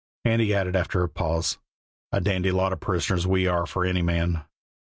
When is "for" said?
3.67-3.85